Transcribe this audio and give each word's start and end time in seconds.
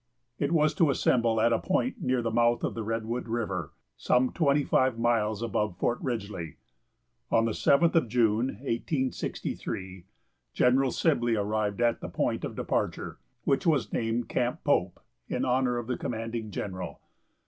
It 0.39 0.51
was 0.51 0.73
to 0.73 0.89
assemble 0.89 1.39
at 1.39 1.53
a 1.53 1.59
point 1.59 2.01
near 2.01 2.23
the 2.23 2.31
mouth 2.31 2.63
of 2.63 2.73
the 2.73 2.81
Redwood 2.81 3.27
river, 3.27 3.71
some 3.97 4.31
twenty 4.31 4.63
five 4.63 4.97
miles 4.97 5.43
above 5.43 5.77
Fort 5.77 5.99
Ridgely. 6.01 6.55
On 7.29 7.45
the 7.45 7.51
7th 7.51 7.93
of 7.93 8.07
June, 8.07 8.47
1863, 8.65 10.05
General 10.55 10.89
Sibley 10.91 11.35
arrived 11.35 11.81
at 11.81 12.01
the 12.01 12.09
point 12.09 12.43
of 12.43 12.55
departure, 12.55 13.19
which 13.43 13.67
was 13.67 13.93
named 13.93 14.27
Camp 14.27 14.63
Pope, 14.63 14.99
in 15.29 15.45
honor 15.45 15.77
of 15.77 15.85
the 15.85 15.97
commanding 15.99 16.49
general. 16.49 16.99